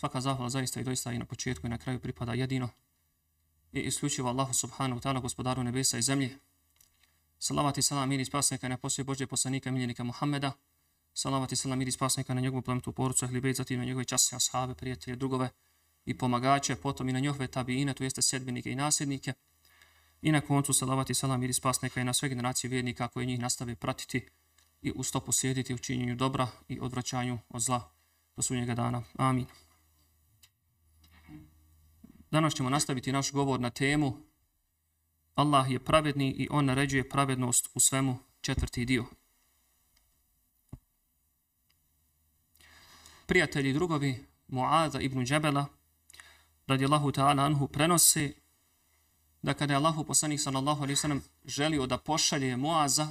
[0.00, 2.68] Svaka zahvala zaista i doista i na početku i na kraju pripada jedino
[3.72, 6.38] i isključivo Allahu subhanahu wa ta'ala gospodaru nebesa i zemlje.
[7.38, 10.52] Salavat i salam mir i spasnika na poslije Božje poslanika miljenika Muhammeda.
[11.14, 14.36] Salavat i salam mir i spasnika na njegovu plemetu porucu, ahli zatim na njegove časne
[14.36, 15.48] ashave, prijatelje, drugove
[16.06, 19.32] i pomagače, potom i na njihove tabiine, to jeste sedbenike i nasljednike.
[20.22, 23.26] I na koncu salavat i salam mir i spasnika i na sve generacije vjernika koje
[23.26, 24.28] njih nastave pratiti
[24.82, 27.90] i u stopu slijediti u činjenju dobra i odvraćanju od zla
[28.36, 29.02] do sunnjega dana.
[29.16, 29.46] Amin.
[32.30, 34.16] Danas ćemo nastaviti naš govor na temu
[35.34, 39.04] Allah je pravedni i on naređuje pravednost u svemu četvrti dio.
[43.26, 45.66] Prijatelji i drugovi Muaza ibn Džebela
[46.66, 48.32] radi Allahu ta'ala anhu prenose
[49.42, 53.08] da kada je Allahu poslanik sallallahu alaihi sallam želio da pošalje Muaza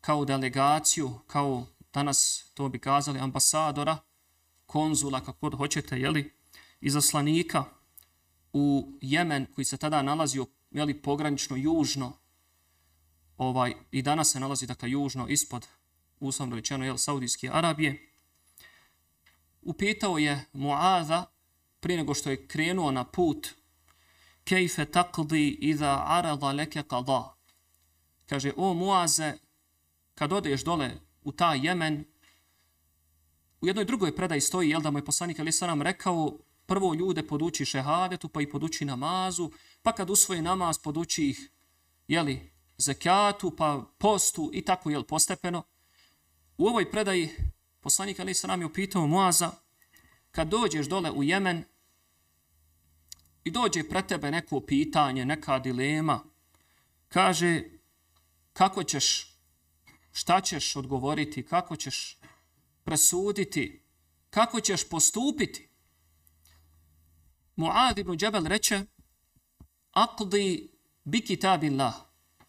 [0.00, 3.98] kao delegaciju, kao danas to bi kazali ambasadora,
[4.66, 6.34] konzula, kako god hoćete, jeli,
[6.80, 7.64] izaslanika
[8.58, 12.12] u Jemen koji se tada nalazio jeli, pogranično južno
[13.38, 15.66] ovaj i danas se nalazi dakle južno ispod
[16.20, 18.10] uslovno rečeno jel, Saudijske Arabije.
[19.62, 21.24] Upitao je Muaza
[21.80, 23.48] prije nego što je krenuo na put
[24.44, 27.28] kejfe taqdi iza arada leke qada?
[28.26, 29.32] Kaže o Muaze
[30.14, 30.90] kad odeš dole
[31.24, 32.04] u ta Jemen
[33.60, 37.26] u jednoj drugoj predaji stoji jel da mu je poslanik Ali Saram rekao prvo ljude
[37.26, 39.50] poduči šehadetu, pa i poduči namazu,
[39.82, 41.50] pa kad usvoje namaz, poduči ih,
[42.08, 45.62] jeli, zekatu, pa postu i tako, jel, postepeno.
[46.58, 47.30] U ovoj predaji
[47.80, 49.50] poslanik Ali Sram je upitao Muaza,
[50.30, 51.64] kad dođeš dole u Jemen
[53.44, 56.20] i dođe pre tebe neko pitanje, neka dilema,
[57.08, 57.62] kaže,
[58.52, 59.36] kako ćeš,
[60.12, 62.18] šta ćeš odgovoriti, kako ćeš
[62.84, 63.82] presuditi,
[64.30, 65.65] kako ćeš postupiti,
[67.56, 68.84] Muad ibn Džabel reče
[69.92, 70.68] Aqdi
[71.04, 71.94] bi kitabillah.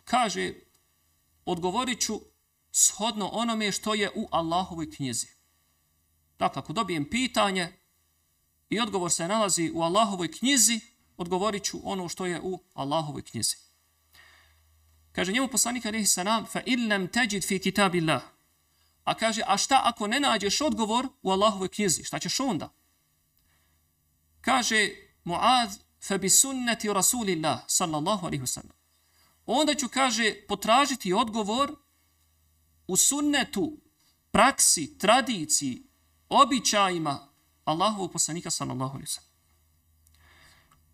[0.03, 0.53] Kaže,
[1.45, 2.22] odgovorit ću
[2.72, 5.28] shodno onome što je u Allahovoj knjizi.
[6.40, 7.73] Dakle, ako dobijem pitanje
[8.69, 10.79] i odgovor se nalazi u Allahovoj knjizi,
[11.17, 13.56] odgovorit ću ono što je u Allahovoj knjizi.
[15.12, 18.22] Kaže njemu poslanik alaihi salam, fa illam tajid fi kitabillah.
[19.03, 22.03] A kaže, a šta ako ne nađeš odgovor u Allahovoj knjizi?
[22.03, 22.77] Šta ćeš onda?
[24.47, 24.90] Kaže
[25.24, 28.75] Muaz, fa bi sunnati Rasulillah, sallallahu alaihi wasallam.
[29.46, 31.75] Onda ću, kaže, potražiti odgovor
[32.88, 33.78] u sunnetu,
[34.31, 35.84] praksi, tradiciji,
[36.30, 37.28] običajima
[37.66, 39.34] Allahovog poslanika, sallallahu alaihi wasallam.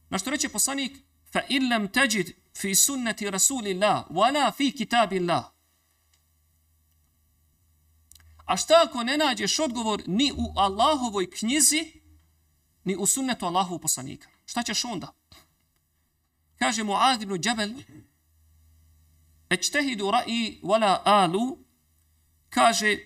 [0.09, 0.97] Na što reče poslanik,
[1.31, 5.45] fa in lam tajid fi sunnati Rasulillah, wala fi kitabillah.
[8.45, 12.02] A šta ako ne nađeš odgovor ni u Allahovoj knjizi,
[12.83, 14.29] ni u sunnetu Allahu poslanika.
[14.45, 15.13] Šta ćeš onda?
[16.59, 17.73] Kaže Muad ibn Džabel,
[19.49, 21.57] Ečtehidu ra'i wala alu,
[22.49, 22.97] kaže,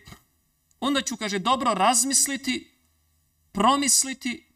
[0.79, 2.77] onda ću, kaže, dobro razmisliti,
[3.51, 4.47] promisliti,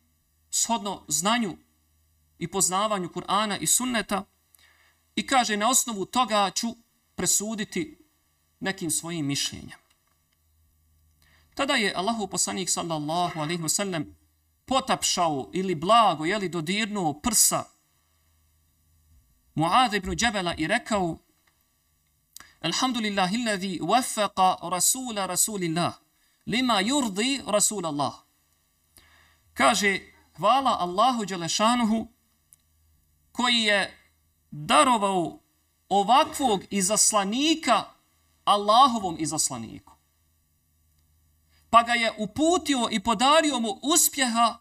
[0.52, 1.58] shodno znanju
[2.40, 4.26] i poznavanju Kur'ana i sunneta,
[5.16, 6.68] i kaže, na osnovu toga ću
[7.16, 7.98] presuditi
[8.60, 9.80] nekim svojim mišljenjem.
[11.56, 14.21] Tada je Allahu poslanik sallallahu alaihi wa sallam
[14.72, 17.64] potapšao ili blago, jeli dodirnuo prsa
[19.56, 21.18] Muad ibn Džebela i rekao
[22.62, 25.94] Alhamdulillahi alladhi wafaqa rasula rasulillah
[26.46, 28.14] lima yurdi rasulallah.
[29.54, 30.00] Kaže,
[30.38, 32.08] hvala Allahu Đelešanuhu
[33.32, 33.98] koji je
[34.52, 35.40] darovao
[35.90, 37.84] ovakvog izaslanika
[38.46, 39.92] Allahovom izaslaniku
[41.72, 44.60] pa ga je uputio i podario mu uspjeha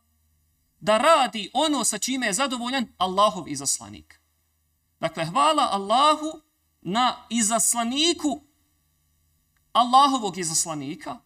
[0.80, 4.20] da radi ono sa čime je zadovoljan Allahov izaslanik.
[5.00, 6.40] Dakle, hvala Allahu
[6.80, 8.40] na izaslaniku
[9.72, 11.20] Allahovog izaslanika,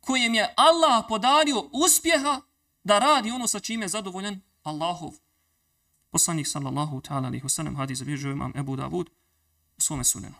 [0.00, 2.40] kojem je Allah podario uspjeha
[2.84, 5.12] da radi ono sa čime je zadovoljan Allahov.
[6.10, 9.10] Poslanik sallallahu ta'ala alihi wasallam hadis zabilježio imam Ebu Davud
[9.76, 10.34] u svome sunenu.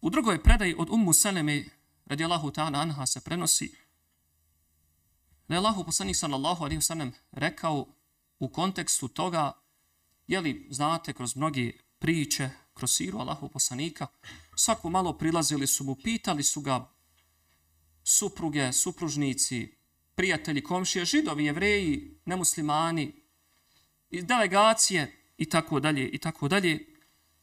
[0.00, 1.64] U drugoj predaji od Ummu Seleme,
[2.12, 3.72] radijallahu ta'ala anha, se prenosi
[5.48, 7.86] da je Allahu poslanik sallallahu alaihi wasallam rekao
[8.38, 9.52] u kontekstu toga,
[10.26, 14.06] jeli, znate, kroz mnoge priče, kroz siru Allahu poslanika,
[14.56, 16.90] svako malo prilazili su mu, pitali su ga
[18.04, 19.74] supruge, supružnici,
[20.14, 23.12] prijatelji, komšije, židovi, jevreji, nemuslimani,
[24.10, 26.86] delegacije i tako dalje i tako dalje.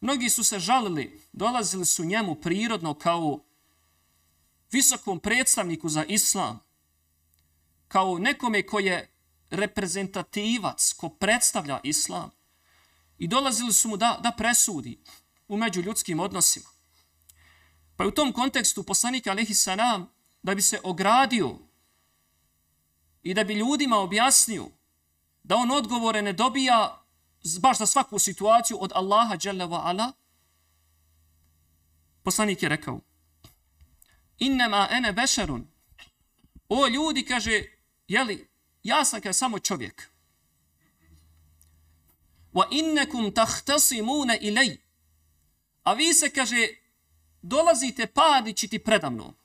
[0.01, 3.39] Mnogi su se žalili, dolazili su njemu prirodno kao
[4.71, 6.59] visokom predstavniku za islam,
[7.87, 9.11] kao nekome ko je
[9.49, 12.31] reprezentativac, ko predstavlja islam,
[13.17, 14.99] i dolazili su mu da, da presudi
[15.47, 16.69] u među ljudskim odnosima.
[17.95, 20.09] Pa u tom kontekstu poslanik Alehi Sanam,
[20.43, 21.57] da bi se ogradio
[23.23, 24.69] i da bi ljudima objasnio
[25.43, 27.05] da on odgovore ne dobija
[27.59, 30.11] baš za svaku situaciju od Allaha Jalla wa Ala,
[32.23, 32.99] poslanik je rekao,
[34.39, 35.67] innama ene bešerun.
[36.69, 37.63] o ljudi, kaže,
[38.07, 38.47] jeli,
[38.83, 40.09] ja sam kao samo čovjek.
[42.53, 44.77] Wa innakum tahtasimuna ilay.
[45.83, 46.67] A vi se kaže
[47.41, 49.35] dolazite padičiti predamnom.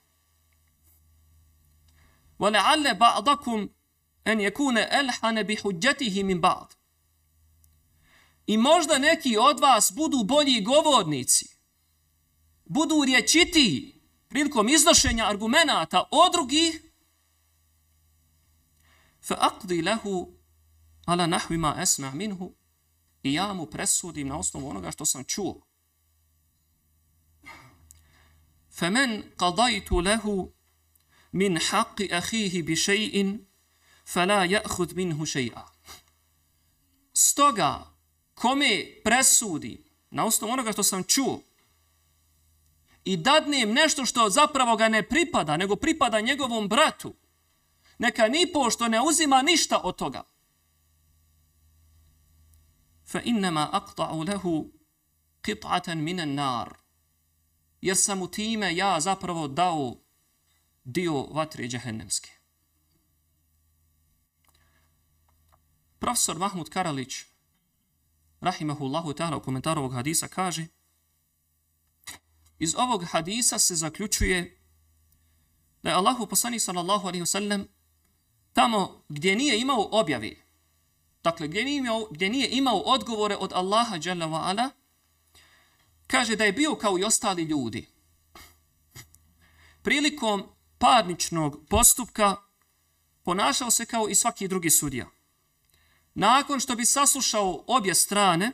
[2.39, 3.69] Wa la'alla ba'dakum
[4.23, 6.75] an yakuna alhana bi hujjatihi min ba'd.
[8.47, 11.57] I možda neki od vas budu bolji govornici,
[12.65, 13.94] budu riječiti
[14.35, 16.81] prilikom iznošenja argumenata od drugih,
[19.27, 20.33] fa aqdi lahu
[21.05, 22.51] ala nahvi ma esma minhu
[23.23, 25.61] i ja mu presudim na osnovu onoga što sam čuo.
[28.71, 30.51] Fa men qadajtu lahu
[31.31, 33.39] min haqqi ahihi bi še'in,
[34.05, 35.63] fa la ja'hud minhu shay'a.
[37.13, 37.91] Stoga,
[38.33, 41.41] kome presudi na osnovu onoga što sam čuo
[43.05, 47.13] i dadnem nešto što zapravo ga ne pripada, nego pripada njegovom bratu,
[47.97, 50.23] neka ni pošto ne uzima ništa od toga.
[53.05, 54.71] Fa innama aqta'u lahu
[55.41, 56.73] qit'atan minan nar.
[57.81, 59.95] Jer sam u time ja zapravo dao
[60.83, 62.31] dio vatre džehennemske.
[65.99, 67.15] Profesor Mahmud Karalić,
[68.41, 70.67] rahimahullahu ta'ala, u komentaru ovog hadisa kaže
[72.59, 74.61] iz ovog hadisa se zaključuje
[75.83, 77.65] da je Allahu poslanik sallallahu alaihi wasallam
[78.53, 80.35] tamo gdje nije imao objave,
[81.23, 84.69] dakle gdje nije imao, gdje nije imao odgovore od Allaha jalla wa ala,
[86.07, 87.87] kaže da je bio kao i ostali ljudi.
[89.81, 90.43] Prilikom
[90.77, 92.35] parničnog postupka
[93.23, 95.07] ponašao se kao i svaki drugi sudija.
[96.13, 98.51] Nakon što bi saslušao obje strane,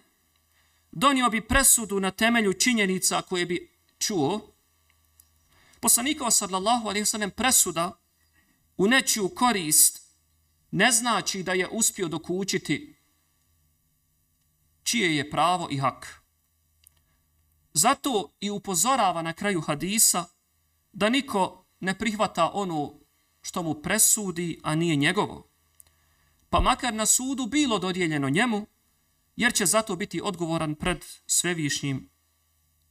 [0.91, 3.70] donio bi presudu na temelju činjenica koje bi
[4.01, 4.53] čuo,
[5.79, 7.97] poslanikova sallallahu alaihi sallam presuda
[8.77, 10.01] u nečiju korist
[10.71, 12.95] ne znači da je uspio dokučiti
[14.83, 16.21] čije je pravo i hak.
[17.73, 20.25] Zato i upozorava na kraju hadisa
[20.93, 22.99] da niko ne prihvata ono
[23.41, 25.47] što mu presudi, a nije njegovo.
[26.49, 28.67] Pa makar na sudu bilo dodijeljeno njemu,
[29.35, 32.10] jer će zato biti odgovoran pred svevišnjim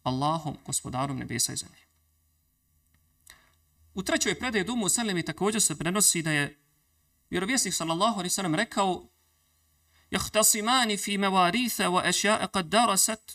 [0.02, 1.80] Allahom, gospodarom nebesa i zemlje.
[3.94, 6.58] U trećoj predaji Dumu Selemi također se prenosi da je
[7.30, 9.06] vjerovjesnik sallallahu alaihi sallam rekao
[10.10, 13.32] Jahtasimani fi mevaritha wa ešja'a qad darasat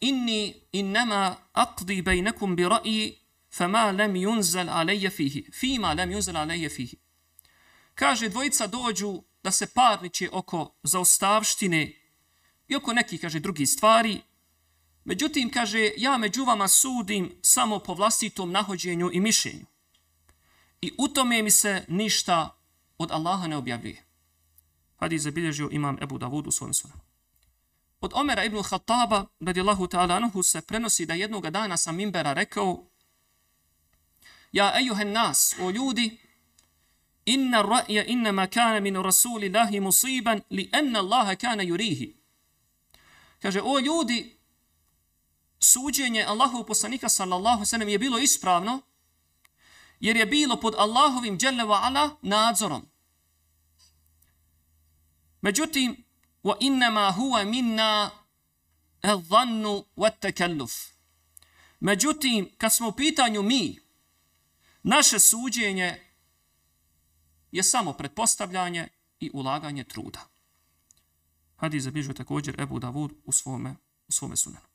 [0.00, 3.18] inni innama aqdi bejnekum bi ra'i
[3.50, 6.96] fama lam yunzal alayya fihi fima lam yunzal alayya fihi
[7.94, 11.92] kaže dvojica dođu da se parniče oko zaostavštine
[12.68, 14.20] i oko nekih kaže drugi stvari
[15.04, 19.66] Međutim, kaže, ja među vama sudim samo po vlastitom nahođenju i mišljenju.
[20.80, 22.56] I u tome mi se ništa
[22.98, 24.04] od Allaha ne objavljuje.
[24.96, 26.98] Hadis zabilježio imam Ebu Davud u svojom sunom.
[28.00, 32.84] Od Omera ibn Khattaba, radijallahu ta'ala anuhu, se prenosi da jednog dana sam Mimbera rekao
[34.52, 36.18] Ja ejuhen nas, o ljudi,
[37.24, 42.14] inna ra'ja innama kana min rasulillahi musiban li enna Allaha kana yurihi.
[43.42, 44.36] Kaže, o ljudi,
[45.64, 48.82] suđenje Allahu poslanika sallallahu sallam je bilo ispravno,
[50.00, 52.86] jer je bilo pod Allahovim dželle ala nadzorom.
[55.40, 56.04] Međutim,
[56.42, 58.10] wa innama huwa minna
[59.02, 60.90] al-dhannu wat-takalluf.
[61.80, 63.80] Međutim, kad smo u pitanju mi,
[64.82, 66.00] naše suđenje
[67.52, 68.88] je samo pretpostavljanje
[69.20, 70.20] i ulaganje truda.
[71.56, 73.74] Hadis zabižuje također Ebu Davud u svome,
[74.08, 74.73] u svome sunanu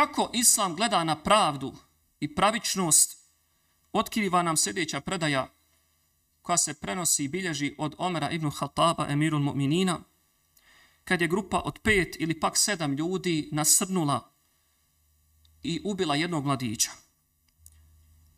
[0.00, 1.74] kako islam gleda na pravdu
[2.20, 3.18] i pravičnost,
[3.92, 5.48] otkriva nam sljedeća predaja
[6.42, 9.98] koja se prenosi i bilježi od Omera ibn Khattaba, emirul mu'minina,
[11.04, 14.32] kad je grupa od pet ili pak sedam ljudi nasrnula
[15.62, 16.90] i ubila jednog mladića.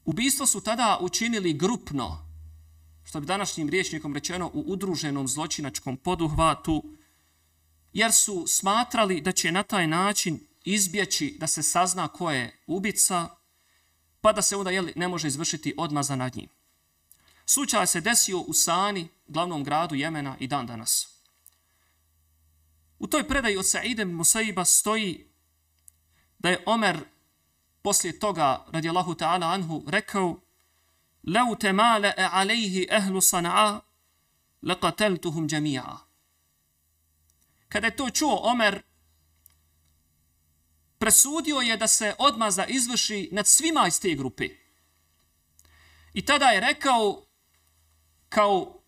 [0.05, 2.29] Ubistvo su tada učinili grupno,
[3.05, 6.85] što bi današnjim riječnikom rečeno u udruženom zločinačkom poduhvatu,
[7.93, 13.30] jer su smatrali da će na taj način izbjeći da se sazna ko je ubica,
[14.22, 16.50] pa da se onda jeli, ne može izvršiti odmaza nad njim.
[17.46, 21.08] Slučaj se desio u Sani, glavnom gradu Jemena i dan danas.
[23.00, 25.26] U toj predaji od Sa'idem Musaiba stoji
[26.40, 26.98] da je Omer
[27.82, 30.40] poslije toga, radi Allahu ta'ala anhu, rekao
[31.28, 33.86] لو تمالأ عليه أهل صنعاء
[34.64, 35.98] لقتلتهم جميعا
[37.70, 38.84] Kada je to čuo Omer,
[41.03, 44.49] presudio je da se odmaza izvrši nad svima iz te grupe.
[46.13, 47.27] I tada je rekao,
[48.29, 48.83] kao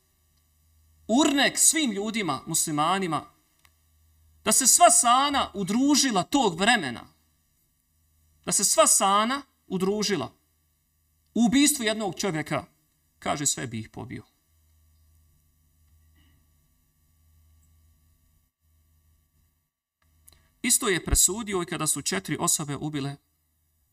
[1.08, 3.24] urnek svim ljudima, muslimanima,
[4.44, 7.04] da se sva sana udružila tog vremena.
[8.44, 10.32] Da se sva sana udružila
[11.34, 12.64] u ubistvu jednog čovjeka,
[13.18, 14.33] kaže sve bi ih pobio.
[20.64, 23.16] Isto je presudio i kada su četiri osobe ubile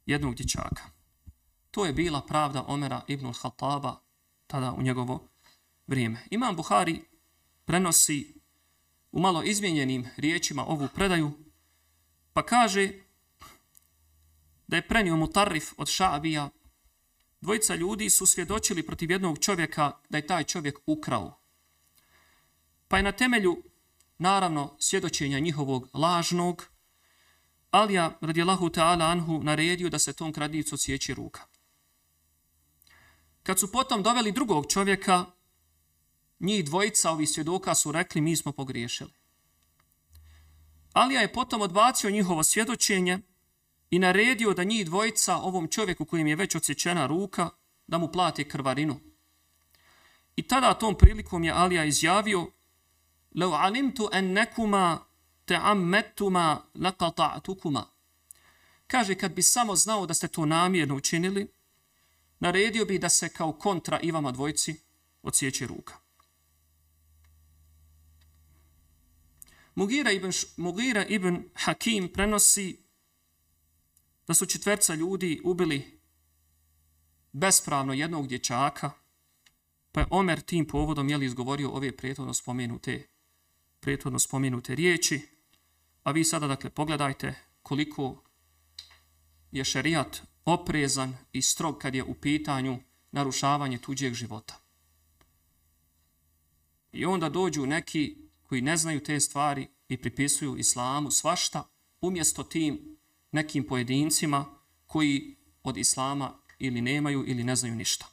[0.05, 0.83] jednog dječaka.
[1.71, 3.99] To je bila pravda Omera ibn Khattaba
[4.47, 5.27] tada u njegovo
[5.87, 6.27] vrijeme.
[6.29, 7.01] Imam Buhari
[7.65, 8.33] prenosi
[9.11, 11.31] u malo izmijenjenim riječima ovu predaju,
[12.33, 12.91] pa kaže
[14.67, 16.49] da je prenio mutarif od Šabija.
[17.41, 21.39] Dvojica ljudi su svjedočili protiv jednog čovjeka da je taj čovjek ukrao.
[22.87, 23.63] Pa je na temelju,
[24.21, 26.65] naravno, svjedočenja njihovog lažnog,
[27.71, 31.41] Alija, radijallahu ta'ala anhu, naredio da se tom kradljivcu sjeći ruka.
[33.43, 35.25] Kad su potom doveli drugog čovjeka,
[36.39, 39.11] njih dvojica ovih svjedoka su rekli mi smo pogriješili.
[40.93, 43.19] Alija je potom odbacio njihovo svjedočenje
[43.89, 47.49] i naredio da njih dvojica ovom čovjeku kojem je već odsječena ruka,
[47.87, 48.99] da mu plati krvarinu.
[50.35, 52.51] I tada tom prilikom je Alija izjavio
[53.31, 55.05] لو علمت أنكما
[55.47, 57.85] تعمدتما لقطعتكما.
[58.87, 61.47] Kaže, kad bi samo znao da ste to namjerno učinili,
[62.39, 64.75] naredio bi da se kao kontra i vama dvojci
[65.23, 65.93] odsjeće ruka.
[69.75, 72.83] Mugira ibn, Mugira ibn Hakim prenosi
[74.27, 75.99] da su četverca ljudi ubili
[77.31, 78.91] bespravno jednog dječaka,
[79.91, 83.07] pa je Omer tim povodom jeli izgovorio ove prijetodno spomenute,
[83.81, 85.27] prethodno spomenute riječi,
[86.03, 88.23] a vi sada dakle pogledajte koliko
[89.51, 92.79] je šerijat oprezan i strog kad je u pitanju
[93.11, 94.59] narušavanje tuđeg života.
[96.91, 101.63] I onda dođu neki koji ne znaju te stvari i pripisuju islamu svašta,
[102.01, 102.97] umjesto tim
[103.31, 104.45] nekim pojedincima
[104.85, 108.05] koji od islama ili nemaju ili ne znaju ništa.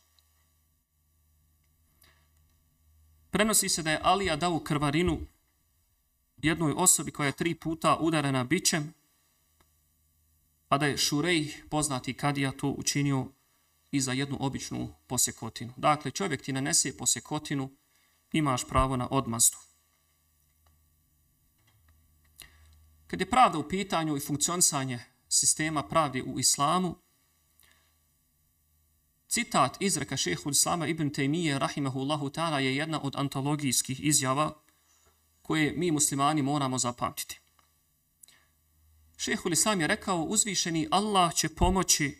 [3.30, 5.18] Prenosi se da je Alija dao krvarinu
[6.42, 8.95] jednoj osobi koja je tri puta udarena bićem,
[10.68, 13.26] a da je Šurej, poznati kadija, to učinio
[13.90, 15.73] i za jednu običnu posjekotinu.
[15.76, 17.71] Dakle, čovjek ti nanese posjekotinu,
[18.33, 19.57] imaš pravo na odmazdu.
[23.07, 26.97] Kad je pravda u pitanju i funkcionisanje sistema pravde u islamu,
[29.28, 34.54] citat izreka šehu islama ibn Taymiye rahimahullahu ta'ala, je jedna od antologijskih izjava
[35.49, 37.40] koje mi muslimani moramo zapamtiti.
[39.17, 42.19] Šehul Islam je rekao, uzvišeni Allah će pomoći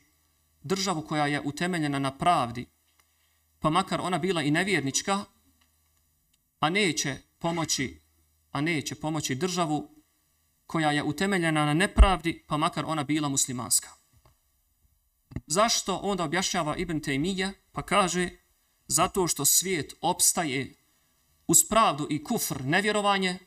[0.63, 2.67] državu koja je utemeljena na pravdi,
[3.59, 5.25] pa makar ona bila i nevjernička,
[6.61, 8.01] a neće pomoći,
[8.51, 9.91] a neće pomoći državu
[10.67, 13.89] koja je utemeljena na nepravdi, pa makar ona bila muslimanska.
[15.47, 17.53] Zašto onda objašnjava Ibn Taymije?
[17.73, 18.31] Pa kaže,
[18.87, 20.78] zato što svijet opstaje
[21.49, 23.38] uz pravdu i kufr nevjerovanje,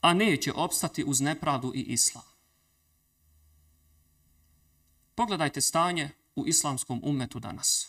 [0.00, 2.24] a neće opstati uz nepravdu i islam.
[5.14, 7.88] Pogledajte stanje u islamskom umetu danas.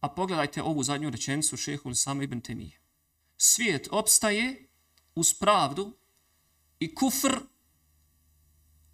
[0.00, 2.80] A pogledajte ovu zadnju rečenicu šehu Sama ibn Temije.
[3.36, 4.68] Svijet opstaje
[5.14, 5.96] uz pravdu
[6.78, 7.40] i kufr,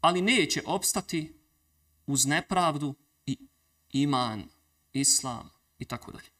[0.00, 1.40] ali neće opstati
[2.06, 2.94] uz nepravdu
[3.26, 3.38] i
[3.92, 4.48] iman,
[4.92, 6.38] islam i tako dalje.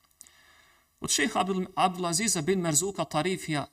[1.01, 3.67] Od šeha Abdulaziza bin Merzuka Tarifija,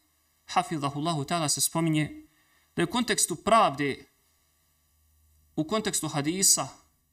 [0.46, 2.28] hafidhahullahu ta'ala, se spominje
[2.76, 4.06] da je u kontekstu pravde,
[5.56, 6.68] u kontekstu hadisa,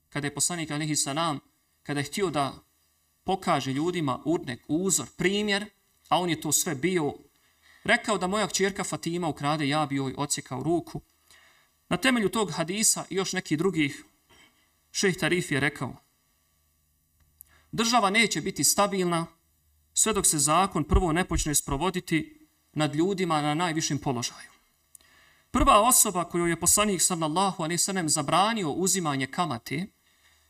[0.09, 1.41] kada je poslanik alihi sanam,
[1.83, 2.55] kada je htio da
[3.25, 5.67] pokaže ljudima urnek, uzor, primjer,
[6.09, 7.15] a on je to sve bio
[7.85, 11.01] rekao da moja kćerka Fatima ukrade, ja bi joj ocijekao ruku.
[11.89, 14.05] Na temelju tog hadisa i još nekih drugih,
[14.93, 15.97] šejh Tarif je rekao,
[17.73, 19.27] država neće biti stabilna
[19.95, 24.53] sve dok se zakon prvo ne počne sprovoditi nad ljudima na najvišem položaju.
[25.51, 29.87] Prva osoba koju je poslanik sallallahu alaihi sallam zabranio uzimanje kamate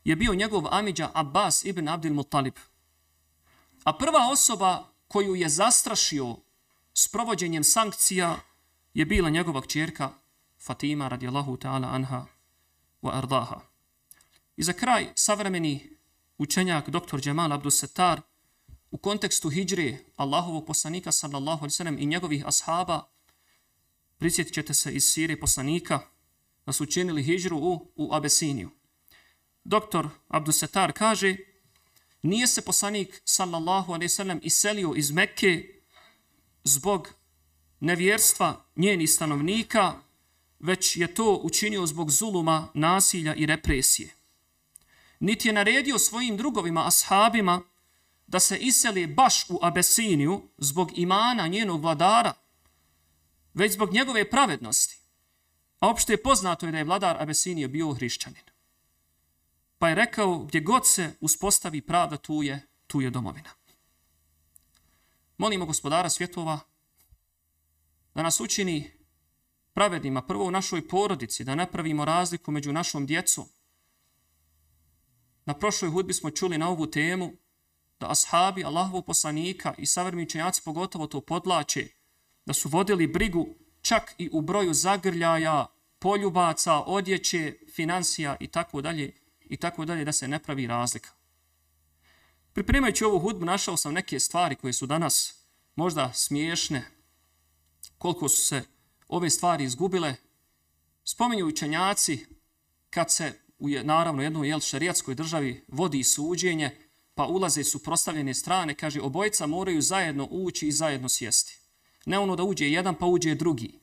[0.04, 2.54] je bio njegov amidža Abbas ibn Abdul Muttalib.
[3.84, 6.36] A prva osoba koju je zastrašio
[6.94, 8.36] s provođenjem sankcija
[8.94, 10.10] je bila njegova kćerka
[10.66, 12.26] Fatima radijallahu ta'ala anha
[13.02, 13.60] wa ardaha.
[14.56, 15.96] I za kraj savremeni
[16.38, 17.20] učenjak dr.
[17.20, 18.20] Džemal Abdus Setar
[18.92, 23.08] u kontekstu hijđre Allahovog poslanika sallallahu alaihi sallam i njegovih ashaba
[24.18, 26.00] prisjetit ćete se iz sire poslanika
[26.66, 28.70] da su učinili hijđru u, u Abesiniju.
[29.64, 31.36] Doktor Abdusetar kaže
[32.22, 35.80] nije se poslanik sallallahu alaihi sallam iselio iz Mekke
[36.64, 37.08] zbog
[37.80, 39.94] nevjerstva njenih stanovnika,
[40.58, 44.14] već je to učinio zbog zuluma, nasilja i represije.
[45.20, 47.62] Niti je naredio svojim drugovima, ashabima,
[48.26, 52.34] da se iseli baš u Abesiniju zbog imana njenog vladara,
[53.54, 54.98] već zbog njegove pravednosti.
[55.80, 58.44] A opšte je poznato je da je vladar Abesinije bio hrišćanin.
[59.78, 63.50] Pa je rekao, gdje god se uspostavi pravda, tu je, tu je domovina.
[65.38, 66.60] Molimo gospodara svjetova
[68.14, 68.92] da nas učini
[69.72, 73.44] pravednima prvo u našoj porodici, da napravimo razliku među našom djecom.
[75.44, 77.32] Na prošloj hudbi smo čuli na ovu temu
[78.02, 81.88] da ashabi Allahovog poslanika i savrmi čenjaci pogotovo to podlače,
[82.46, 83.46] da su vodili brigu
[83.82, 85.66] čak i u broju zagrljaja,
[85.98, 91.10] poljubaca, odjeće, financija i tako dalje, i tako dalje, da se ne pravi razlika.
[92.52, 95.34] Pripremajući ovu hudbu, našao sam neke stvari koje su danas
[95.74, 96.84] možda smiješne,
[97.98, 98.62] koliko su se
[99.08, 100.14] ove stvari izgubile.
[101.04, 102.26] Spominju učenjaci
[102.90, 106.76] kad se u naravno jednoj jel, šarijatskoj državi vodi suđenje,
[107.14, 111.58] pa ulaze su prostavljene strane, kaže obojica moraju zajedno ući i zajedno sjesti.
[112.06, 113.80] Ne ono da uđe jedan pa uđe drugi.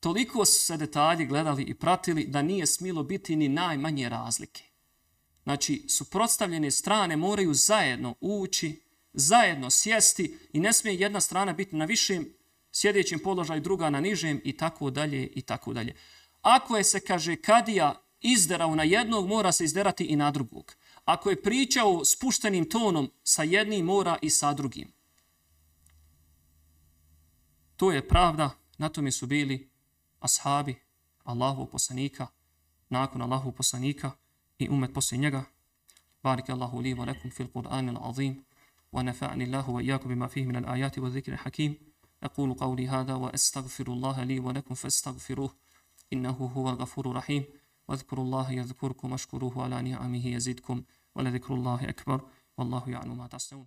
[0.00, 4.62] Toliko su se detalji gledali i pratili da nije smilo biti ni najmanje razlike.
[5.42, 11.84] Znači, suprotstavljene strane moraju zajedno ući, zajedno sjesti i ne smije jedna strana biti na
[11.84, 12.34] višem
[12.72, 15.94] sjedećem položaju, druga na nižem i tako dalje i tako dalje.
[16.42, 20.74] Ako je se, kaže, kadija izderao na jednog, mora se izderati i na drugog
[21.05, 24.91] Ako je pričao spuštenim tonom sa jednim, mora i sa drugim.
[27.75, 29.69] To je pravda, na tome su bili
[30.19, 30.75] ashabi
[31.23, 32.27] Allahu poslanika,
[32.89, 34.11] nakon Allahu poslanika
[34.57, 35.43] i umet poslije njega.
[36.23, 38.45] Barik Allahu li wa lakum fil Qur'an al-azim
[38.91, 41.89] wa nafa'ni Allahu wa iyyakum bima fihi min al-ayati wa dhikri hakim.
[42.23, 45.55] أقول قولي هذا وأستغفر الله لي ولكم فاستغفروه
[46.13, 47.43] إنه هو الغفور الرحيم
[47.88, 50.82] واذكروا الله يذكركم واشكروه على نعمه يزدكم
[51.14, 52.20] ولذكر الله أكبر
[52.58, 53.66] والله يعلم ما تصنعون